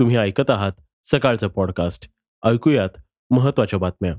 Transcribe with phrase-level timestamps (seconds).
[0.00, 0.72] तुम्ही ऐकत आहात
[1.04, 2.08] सकाळचं पॉडकास्ट.
[2.44, 2.88] ऐकूयात
[3.30, 4.14] महत्त्वाच्या बातम्या.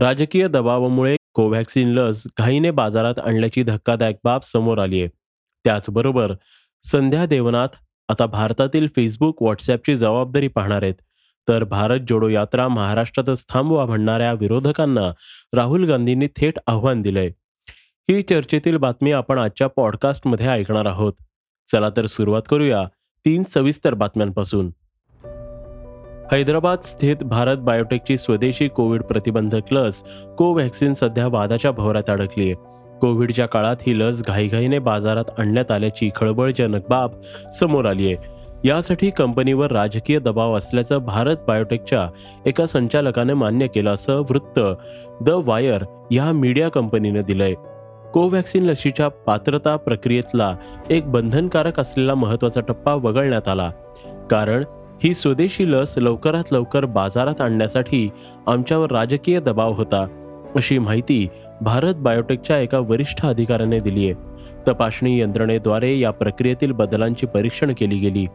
[0.00, 5.08] राजकीय दबावामुळे कोव्हॅक्सिन लस घाईने बाजारात आणल्याची धक्कादायक बाब समोर आली आहे
[5.64, 6.32] त्याचबरोबर
[6.82, 7.68] संध्या देवनाथ
[8.08, 10.94] आता भारतातील फेसबुक व्हॉट्सॲपची जबाबदारी पाहणार आहेत.
[11.48, 15.12] तर भारत जोडो यात्रा महाराष्ट्रातच थांबवा म्हणणाऱ्या विरोधकांना
[15.54, 17.30] राहुल गांधींनी थेट आव्हान दिलंय.
[18.10, 21.12] ही चर्चेतील बातमी आपण आजच्या पॉडकास्टमध्ये ऐकणार आहोत.
[21.72, 22.84] चला तर सुरुवात करूया
[23.24, 24.70] तीन सविस्तर बातम्यांपासून.
[26.32, 30.02] हैदराबाद स्थित भारत बायोटेकची स्वदेशी कोविड प्रतिबंधक लस
[30.38, 32.54] कोव्हॅक्सिन सध्या वादाच्या भोवऱ्यात अडकली आहे
[33.00, 37.10] कोविडच्या काळात ही लस घाईघाईने बाजारात आणण्यात आल्याची खळबळजनक बाब
[37.60, 42.08] समोर आली आहे यासाठी कंपनीवर राजकीय दबाव असल्याचं भारत बायोटेकच्या
[42.46, 44.60] एका संचालकाने मान्य केलं असं वृत्त
[45.20, 47.54] द वायर या मीडिया कंपनीने दिलंय.
[48.14, 50.56] कोव्हॅक्सिन लशीच्या पात्रता प्रक्रियेतला
[50.90, 53.70] एक बंधनकारक असलेला महत्त्वाचा टप्पा वगळण्यात आला.
[54.30, 54.62] कारण
[55.04, 58.08] ही स्वदेशी लस लवकरात लवकर बाजारात आणण्यासाठी
[58.46, 60.06] आमच्यावर राजकीय दबाव होता.
[60.56, 61.28] अशी माहिती
[61.60, 64.14] भारत बायोटेकच्या एका वरिष्ठ अधिकाऱ्याने दिली आहे.
[64.68, 68.26] तपासणी यंत्रणेद्वारे या प्रक्रियेतील बदलांची परीक्षण केली गेली.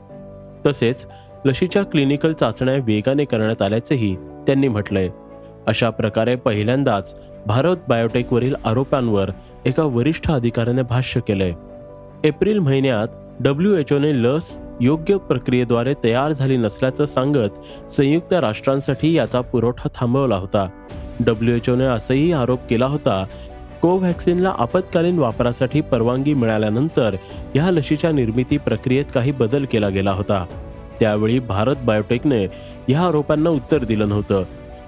[0.65, 1.07] तसेच
[1.45, 5.09] लशीच्या क्लिनिकल चाचण्या वेगाने करण्यात आल्याचेही त्यांनी म्हटलंय.
[5.67, 9.29] अशा प्रकारे पहिल्यांदाच भारत बायोटेकवरील आरोपांवर
[9.65, 11.51] एका वरिष्ठ अधिकाऱ्याने भाष्य केलंय.
[12.23, 13.07] एप्रिल महिन्यात
[13.39, 20.35] डब्ल्यू एच ओने लस योग्य प्रक्रियेद्वारे तयार झाली नसल्याचं सांगत संयुक्त राष्ट्रांसाठी याचा पुरवठा थांबवला
[20.35, 20.67] होता.
[21.19, 23.25] डब्ल्यू एच ओने असंही आरोप केला होता
[23.81, 27.15] कोव्हॅक्सिनला आपत्कालीन वापरासाठी परवानगी मिळाल्यानंतर
[27.55, 30.45] ह्या लशीच्या निर्मिती प्रक्रियेत काही बदल केला गेला होता.
[30.99, 32.45] त्यावेळी भारत बायोटेकने
[32.87, 34.43] ह्या आरोपांना उत्तर दिलं नव्हतं.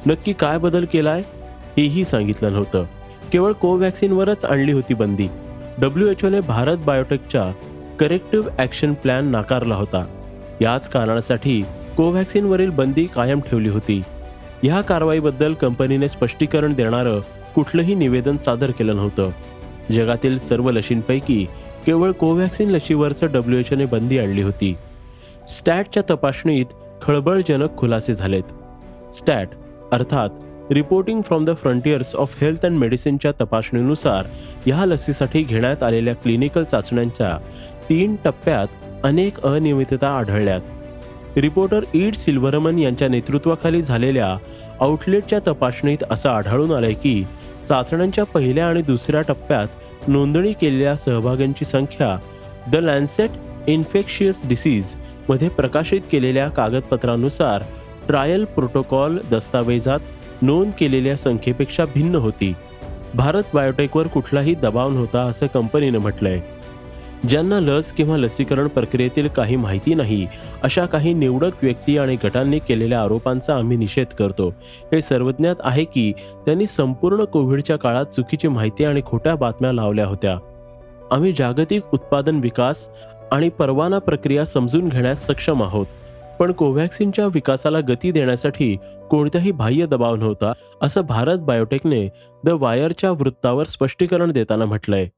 [0.06, 1.22] नक्की काय बदल केलाय?
[1.78, 2.86] हेही सांगितलं नव्हतं.
[3.32, 5.28] केवळ कोव्हॅक्सिनवरच आणली होती बंदी.
[5.82, 7.52] डब्ल्यू एच ओने भारत बायोटेकच्या
[8.00, 10.06] करेक्टिव्ह ॲक्शन प्लॅन नाकारला होता.
[10.62, 11.62] याच कारणासाठी
[11.98, 14.02] कोव्हॅक्सिनवरील बंदी कायम ठेवली होती.
[14.64, 17.20] ह्या कारवाईबद्दल कंपनीने स्पष्टीकरण देणारं
[17.56, 19.30] कुठलंही निवेदन सादर केलं नव्हतं.
[19.92, 21.46] जगातील सर्व लशींपैकी
[21.86, 24.76] केवळ कोव्हॅक्सिन लशीवरचं डब्ल्यू एच ओने बंदी आणली होती.
[25.48, 26.66] स्टॅटच्या तपासणीत
[27.02, 28.54] खळबळजनक खुलासे झालेत.
[29.14, 29.48] स्टॅट
[29.92, 30.30] अर्थात
[30.72, 34.26] reporting from the frontiers of health and मेडिसिनच्या तपासणीनुसार
[34.66, 37.38] ह्या लसीसाठी घेण्यात आलेल्या क्लिनिकल चाचण्यांच्या
[37.90, 38.68] तीन टप्प्यात
[39.04, 40.62] अनेक अनियमितता आढळल्यात.
[41.38, 44.38] रिपोर्टर ईड सिल्वरमन यांच्या नेतृत्वाखाली झालेल्या
[44.82, 47.24] आउटलेटच्या तपासणीत असं आढळून आलंय की
[47.70, 49.68] चाचण्यांच्या पहिल्या आणि दुसऱ्या टप्प्यात
[50.08, 52.18] नोंदणी केलेल्या सहभाग्यांची संख्या
[52.72, 53.30] द लॅन्सेट
[53.68, 57.64] इन्फेक्शियस डिसीजमध्ये प्रकाशित केलेल्या कागदपत्रानुसार
[58.08, 60.00] ट्रायल प्रोटोकॉल दस्तावेजात
[60.42, 62.54] नोंद केलेल्या संख्येपेक्षा भिन्न होती.
[63.16, 66.40] भारत बायोटेकवर कुठलाही दबाव नव्हता असं कंपनीनं म्हटलंय.
[67.30, 70.28] ज्यांना लस किंवा लसीकरण प्रक्रियेतील काही माहिती नाही
[70.64, 74.50] अशा काही निवडक व्यक्ती आणि गटांनी केलेल्या आरोपांचा आम्ही निषेध करतो.
[74.92, 76.12] हे सर्वज्ञात आहे की
[76.46, 80.38] त्यांनी संपूर्ण कोविडच्या काळात चुकीची माहिती आणि खोट्या बातम्या लावल्या होत्या.
[81.12, 82.90] आम्ही जागतिक उत्पादन विकास
[83.32, 85.86] आणि परवाना प्रक्रिया समजून घेण्यास सक्षम आहोत.
[86.40, 88.78] पण कोव्हॅक्सिनच्या विकासाला गती देण्यासाठी
[89.10, 90.52] कोणताही बाह्य दबाव नव्हता
[90.82, 92.10] असं भारत बायोटेकने
[92.44, 95.10] द वायरच्या वृत्तावर स्पष्टीकरण देताना म्हटलंय.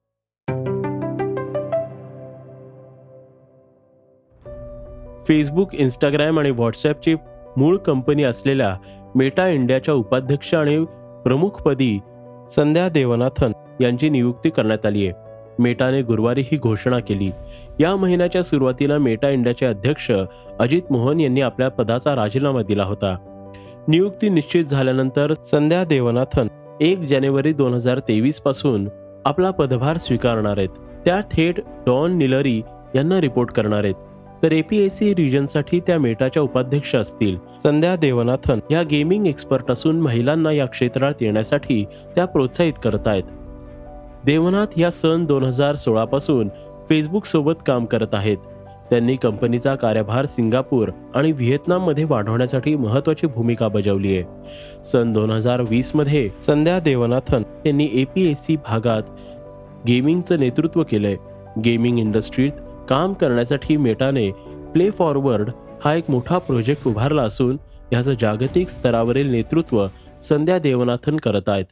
[5.28, 7.16] फेसबुक इंस्टाग्राम आणि व्हॉट्सॲपची
[7.58, 8.76] मूळ कंपनी असलेल्या
[9.16, 10.86] मेटा इंडियाच्या उपाध्यक्ष आणि
[11.24, 12.00] प्रमुखपदी
[12.50, 15.14] संध्या देवनाथन यांची नियुक्ती करण्यात आली आहे.
[15.60, 17.32] मेटाने गुरुवारी ही घोषणा केली.
[17.80, 20.12] या महिन्याच्या सुरुवातीला मेटा इंडियाचे अध्यक्ष
[20.60, 23.16] अजित मोहन यांनी आपल्या पदाचा राजीनामा दिला होता.
[23.88, 26.48] नियुक्ती निश्चित झाल्यानंतर संध्या देवनाथन
[26.82, 28.88] एक जानेवारी दोन हजार तेवीसपासून
[29.26, 30.70] आपला पदभार स्वीकारणार आहेत.
[31.06, 32.62] त्या थेट डॉन निलरी
[32.96, 33.96] यांना रिपोर्ट करणार आहेत.
[34.46, 37.38] तर एपीएससी रिजनसाठी त्या मेटाच्या उपाध्यक्ष असतील.
[37.64, 43.24] संध्या देवनाथन या गेमिंग एक्सपर्ट असून महिलांना या क्षेत्रात येण्यासाठी त्या प्रोत्साहित करत आहेत.
[44.26, 46.50] देवनाथ या सन दोन हजार सोळा पासून
[46.90, 48.38] फेसबुक सोबत काम करत आहेत.
[48.90, 54.24] त्यांनी कंपनीचा कार्यभार सिंगापूर आणि व्हिएतनाममध्ये वाढवण्यासाठी महत्वाची भूमिका बजावली आहे.
[54.84, 59.04] सन दोन हजार वीसमध्ये संध्या देवनाथन यांनी एपीएससी भागात
[59.88, 61.16] गेमिंगचं नेतृत्व केलंय.
[61.66, 62.52] गेमिंग इंडस्ट्रीत
[62.90, 64.32] काम करण्यासाठी मेटाने
[64.74, 65.50] प्ले फॉरवर्ड
[65.86, 67.58] हा एक मोठा प्रोजेक्ट उभारला असून
[67.94, 69.88] याचं जागतिक स्तरावरील नेतृत्व
[70.22, 71.66] संध्या देवनाथन करत आहेत.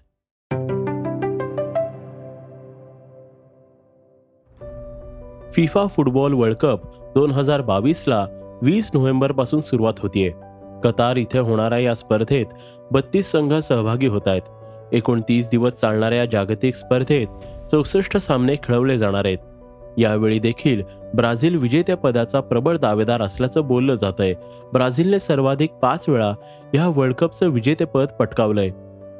[5.53, 6.79] फिफा फुटबॉल वर्ल्ड कप
[7.15, 8.27] दोन हजार बावीसला
[8.61, 10.31] वीस नोव्हेंबरपासून सुरुवात होतीये.
[10.83, 12.45] कतार इथे होणाऱ्या या स्पर्धेत
[12.91, 14.41] बत्तीस संघ सहभागी होत आहेत.
[14.93, 17.27] एकोणतीस दिवस चालणाऱ्या जागतिक स्पर्धेत
[17.71, 19.37] चौसष्ट सामने खेळवले जाणार आहेत.
[19.97, 20.81] यावेळी देखील
[21.13, 24.33] ब्राझील विजेत्यापदाचा प्रबळ दावेदार असल्याचं बोललं जात आहे
[24.73, 26.33] ब्राझीलने सर्वाधिक पाच वेळा
[26.73, 28.67] या वर्ल्ड कपचं विजेतेपद पटकावलंय.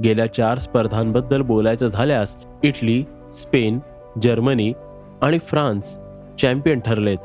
[0.04, 3.04] गेल्या चार स्पर्धांबद्दल बोलायचं झाल्यास इटली
[3.34, 3.80] स्पेन
[4.24, 4.74] जर्मनी
[5.22, 6.00] आणि फ्रान्स
[6.42, 7.18] चॅम्पियन ठरलेत.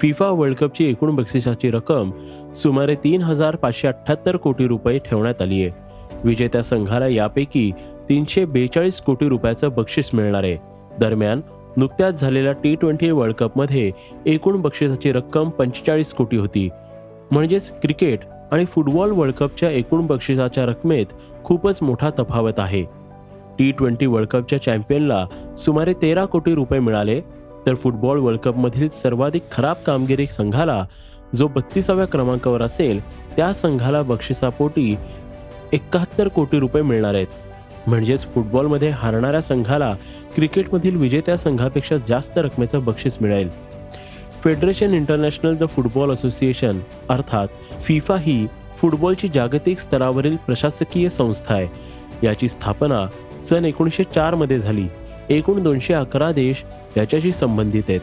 [0.00, 2.10] फिफा वर्ल्ड कपची एकूण बक्षिसाची रक्कम
[2.56, 5.70] सुमारे तीन हजार पाचशे अठ्ठ्याहत्तर कोटी रुपये ठेवण्यात आली आहे.
[6.24, 7.70] विजेत्या संघाला यापैकी
[8.08, 10.56] तीनशे बेचाळीस कोटी रुपयाचं बक्षीस मिळणार आहे.
[11.00, 11.40] दरम्यान
[11.76, 13.90] नुकत्याच झालेल्या टी ट्वेंटी वर्ल्ड कपमध्ये
[14.26, 16.68] एकूण बक्षिसाची रक्कम पंचेचाळीस कोटी होती.
[17.30, 18.20] म्हणजेच क्रिकेट
[18.52, 21.06] आणि फुटबॉल वर्ल्ड कपच्या एकूण बक्षिसाच्या रकमेत
[21.44, 22.82] खूपच मोठा तफावत आहे.
[23.58, 25.26] टी ट्वेंटी वर्ल्ड कपच्या चॅम्पियनला
[25.58, 27.20] सुमारे तेरा कोटी रुपये मिळाले
[27.66, 30.84] तर फुटबॉल वर्ल्ड कपमधील सर्वाधिक खराब कामगिरी संघाला
[31.34, 33.00] जो बत्तीसाव्या क्रमांकावर असेल
[33.36, 34.96] त्या संघाला बक्षिसापोटी
[35.72, 37.26] एकाहत्तर कोटी रुपये मिळणार आहेत.
[37.86, 39.96] म्हणजेच फुटबॉलमध्ये हारणाऱ्या संघाला
[40.34, 43.48] क्रिकेटमधील विजेत्या संघापेक्षा जास्त रकमेचं बक्षीस मिळेल.
[44.44, 47.48] Federation international the football association अर्थात
[47.82, 48.46] फिफा ही
[48.78, 51.68] फुटबॉलची जागतिक स्तरावरील प्रशासकीय संस्था आहे.
[52.26, 53.06] याची स्थापना
[53.48, 54.86] सन एकोणीसशे चारमध्ये झाली.
[55.30, 56.64] एकूण दोनशे अकरा देश
[56.96, 58.00] याच्याशी संबंधित आहेत.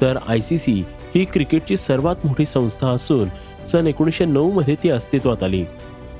[0.00, 0.84] तर आय सी सी
[1.14, 3.28] ही क्रिकेटची सर्वात मोठी संस्था असून
[3.66, 5.64] सन एकोणीसशे नऊमध्ये ती अस्तित्वात आली.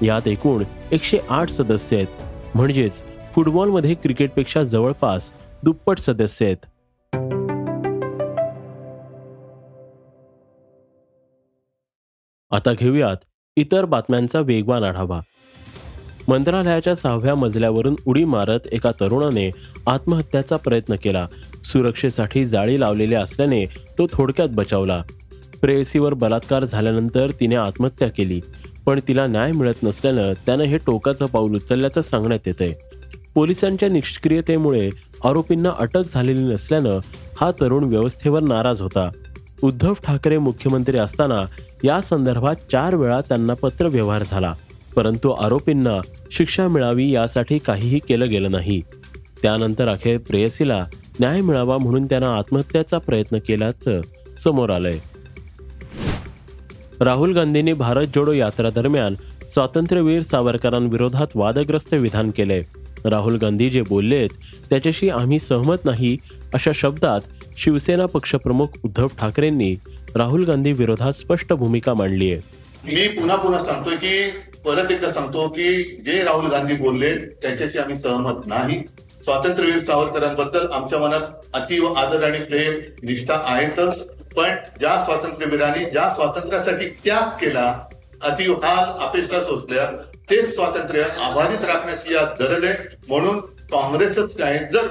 [0.03, 2.07] यात एकूण एकशे आठ सदस्य आहेत.
[2.55, 3.03] म्हणजेच
[3.35, 5.33] फुटबॉलमध्ये क्रिकेटपेक्षा जवळपास
[5.63, 6.57] दुप्पट सदस्य आहेत.
[12.51, 13.17] आता घेऊयात
[13.57, 15.21] इतर बातम्यांचा वेगवान आढावा.
[16.29, 19.51] मंत्रालयाच्या सहाव्या मजल्यावरून उडी मारत एका तरुणाने
[19.87, 21.27] आत्महत्याचा प्रयत्न केला.
[21.65, 25.03] सुरक्षेसाठी जाळी लावलेली असल्याने तो थोडक्यात बचावला.
[25.61, 28.41] प्रेयसीवर बलात्कार झाल्यानंतर तिने आत्महत्या केली.
[28.87, 32.73] पण तिला न्याय मिळत नसल्यानं त्यानं हे टोकाचं पाऊल उचलल्याचं सांगण्यात येतंय.
[33.35, 34.91] पोलिसांच्या निष्क्रियतेमुळे
[35.25, 36.99] आरोपींना अटक झालेली नसल्यानं
[37.41, 39.11] हा तरुण व्यवस्थेवर नाराज होता.
[39.63, 41.47] उद्धव ठाकरे मुख्यमंत्री असताना
[41.85, 44.55] या संदर्भात चार वेळा त्यांना पत्र व्यवहार झाला.
[44.97, 46.01] परंतु आरोपींना
[46.31, 48.81] शिक्षा मिळावी यासाठी काहीही केलं गेलं नाही.
[49.43, 50.87] त्यानंतर अखेर प्रेयसीला
[51.21, 54.01] न्याय मिळावा म्हणून त्यानं आत्महत्याचा प्रयत्न केल्याचं
[54.45, 54.99] समोर आलंय.
[57.01, 59.15] राहुल गांधींनी भारत जोडो यात्रा दरम्यान
[59.49, 62.61] स्वातंत्र्यवीर सावरकरांविरोधात वादग्रस्त विधान केले.
[63.05, 64.31] राहुल गांधी जे बोललेत
[64.71, 66.17] त्याच्याशी आम्ही सहमत नाही
[66.55, 67.21] अशा शब्दात
[67.59, 69.75] शिवसेना पक्षप्रमुख उद्धव ठाकरेंनी
[70.17, 72.41] राहुल गांधी विरोधात स्पष्ट भूमिका मांडली आहे.
[72.85, 74.31] मी पुन्हा पुन्हा सांगतोय की
[74.65, 75.73] परत एकदा सांगतो की
[76.07, 78.79] जे राहुल गांधी बोलले त्याच्याशी आम्ही सहमत नाही.
[79.25, 84.09] स्वातंत्र्यवीर सावरकरांबद्दल आमच्या मनात अतिव आदर आणि प्रेम निष्ठा आहेतच.
[84.37, 87.73] पण ज्या स्वातंत्र्यवीरांनी ज्या स्वातंत्र्यासाठी त्याग केला
[88.23, 89.87] अतिहाल हाल अपेष्टा सोसल्या
[90.31, 93.39] तेच स्वातंत्र्य आव्हानित राखण्याची आज गरज आहे म्हणून
[93.71, 94.87] काँग्रेसच काय जर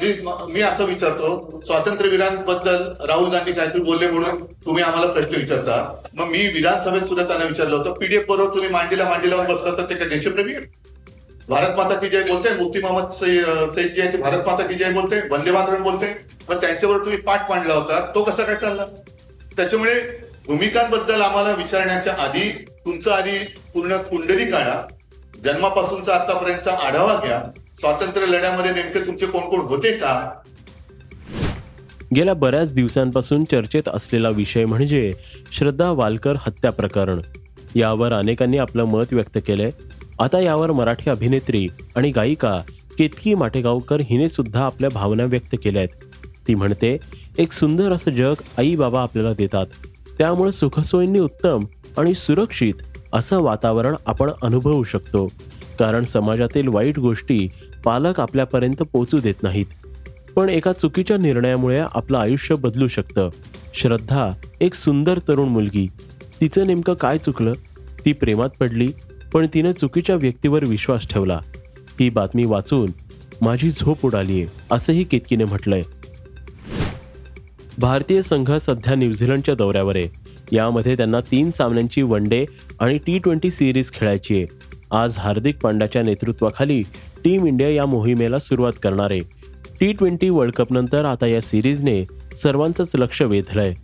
[0.00, 0.12] मी
[0.52, 5.76] मी असं विचारतो स्वातंत्र्यवीरांबद्दल राहुल गांधी काहीतरी बोलले म्हणून तुम्ही आम्हाला प्रश्न विचारता
[6.14, 9.94] मग मी विधानसभेत सुद्धा त्यांना विचारलं होतं पीडीएफ बरोबर तुम्ही मांडीला मांडीला बसला तर ते
[9.94, 10.64] काय देशप्रेमी आहे?
[11.48, 14.90] भारत माता की जय बोलते मुक्ती मोहम्मद सईद जे आहे ते भारत माता की जय
[14.92, 16.06] बोलते वंदे मातरम बोलते.
[16.48, 18.84] पण त्यांच्यावर तुम्ही पाठ मांडला होता तो कसा काय चालला?
[19.56, 19.94] त्याच्यामुळे
[20.46, 22.50] भूमिकांबद्दल आम्हाला विचारण्याच्या आधी
[22.84, 23.38] तुमचं आधी
[23.74, 24.80] पूर्ण कुंडली काढा.
[25.44, 27.40] जन्मापासूनचा आतापर्यंतचा आढावा घ्या.
[27.80, 30.30] स्वातंत्र्य लढ्यामध्ये नेमके तुमचे कोण कोण होते का?
[32.14, 35.12] गेल्या बऱ्याच दिवसांपासून चर्चेत असलेला विषय म्हणजे
[35.52, 37.20] श्रद्धा वालकर हत्या प्रकरण.
[37.74, 39.70] यावर अनेकांनी आपलं मत व्यक्त केलंय.
[40.18, 42.56] आता यावर मराठी अभिनेत्री आणि गायिका
[42.98, 46.04] केतकी माटेगावकर हिने सुद्धा आपल्या भावना व्यक्त केल्या आहेत.
[46.48, 46.96] ती म्हणते
[47.38, 49.66] एक सुंदर असं जग आई बाबा आपल्याला देतात.
[50.18, 51.64] त्यामुळे सुखसोयींनी उत्तम
[51.98, 52.74] आणि सुरक्षित
[53.12, 55.26] असं वातावरण आपण अनुभवू शकतो.
[55.78, 57.48] कारण समाजातील वाईट गोष्टी
[57.84, 59.66] पालक आपल्यापर्यंत पोचू देत नाहीत.
[60.36, 63.28] पण एका चुकीच्या निर्णयामुळे आपलं आयुष्य बदलू शकतं.
[63.74, 65.86] श्रद्धा एक सुंदर तरुण मुलगी.
[66.40, 67.52] तिचं नेमकं काय चुकलं?
[68.04, 68.88] ती प्रेमात पडली
[69.32, 71.40] पण तिनं चुकीच्या व्यक्तीवर विश्वास ठेवला.
[72.00, 72.90] ही बातमी वाचून
[73.40, 75.82] माझी झोप उडालीये असंही केतकीने म्हटलंय.
[77.78, 80.08] भारतीय संघ सध्या न्यूझीलंडच्या दौऱ्यावर आहे.
[80.52, 82.46] यामध्ये त्यांना तीन सामन्यांची वन डे
[82.80, 84.46] आणि टी ट्वेंटी सिरीज खेळायची आहे.
[84.90, 86.82] आज हार्दिक पांड्याच्या नेतृत्वाखाली
[87.24, 89.20] टीम इंडिया या मोहिमेला सुरुवात करणार आहे.
[89.80, 92.04] टी ट्वेंटी वर्ल्ड कप नंतर आता या सिरीजने
[92.42, 93.74] सर्वांचंच लक्ष वेधलंय.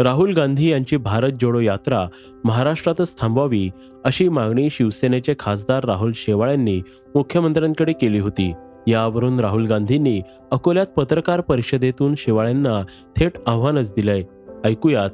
[0.00, 2.06] राहुल गांधी यांची भारत जोडो यात्रा
[2.44, 3.70] महाराष्ट्रातच थांबवावी
[4.04, 6.82] अशी मागणी शिवसेनेचे खासदार राहुल शेवाळ यांनी
[7.14, 8.52] मुख्यमंत्र्यांकडे केली होती.
[8.86, 12.82] यावरून राहुल गांधींनी अकोल्यात पत्रकार परिषदेतून शेवाळ्यांना
[13.16, 14.22] थेट आव्हानच दिलंय.
[14.64, 15.10] ऐकूयात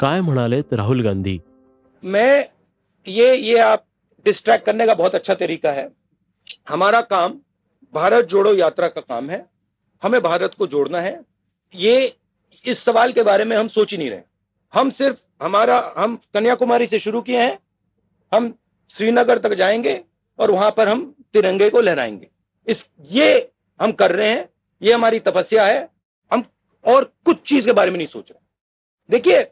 [0.00, 1.38] काय म्हणालेत राहुल गांधी?
[2.02, 2.42] मैं
[3.06, 3.80] ये ये आप
[4.24, 5.86] डिस्ट्रैक्ट करने का बहुत अच्छा तरीका है।
[6.66, 7.32] हमारा काम
[7.92, 9.38] भारत जोड़ो यात्रा का काम है।
[10.02, 11.14] हमें भारत को जोड़ना है।
[11.74, 12.08] ये
[12.64, 14.20] इस सवाल के बारे में हम सोच ही नहीं रहे।
[14.74, 17.58] हम सिर्फ़ हमारा, हम कन्याकुमारी से शुरू किए हैं।
[18.34, 18.58] हम
[18.90, 20.04] श्रीनगर तक जाएँगे
[20.38, 22.28] और वहाँ पर हम तिरंगे को लहराएँगे।
[22.66, 23.52] इस, ये
[23.82, 24.48] हम कर रहे हैं,
[24.82, 25.88] ये हमारी तपस्या है।
[26.32, 26.44] हम
[26.84, 28.40] और कुछ चीज़ के बारे में नहीं सोच रहे।
[29.10, 29.42] देखिए,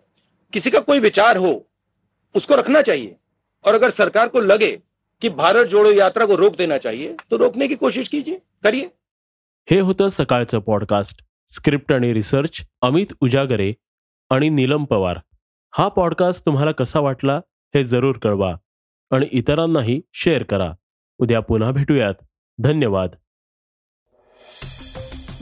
[0.52, 1.66] किसी का कोई विचार हो,
[2.34, 3.16] उसको रखना चाहिए।
[3.64, 4.82] और अगर सरकार को लगे
[5.20, 8.90] कि भारत जोड़ो यात्रा को रोक देना चाहिए तो रोकने की कोशिश कीजिए, करिए।
[9.70, 11.25] हे होतं सकाळचं पॉडकास्ट.
[11.48, 13.72] स्क्रिप्ट आणि रिसर्च अमित उजागरे
[14.30, 15.18] आणि नीलम पवार.
[15.70, 17.40] हा पॉडकास्ट तुम्हाला कसा वाटला
[17.74, 18.56] हे जरूर कळवा
[19.10, 20.72] आणि इतरांनाही शेअर करा.
[21.18, 22.14] उद्या पुन्हा भेटूयात.
[22.58, 23.10] धन्यवाद.